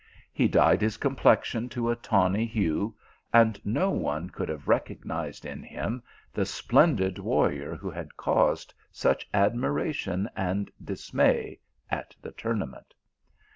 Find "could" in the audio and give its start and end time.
4.31-4.49